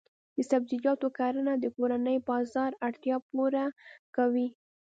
د 0.35 0.37
سبزیجاتو 0.51 1.07
کرنه 1.17 1.53
د 1.57 1.65
کورني 1.75 2.15
بازار 2.29 2.71
اړتیا 2.87 3.15
پوره 3.29 3.65
کوي. 4.15 4.47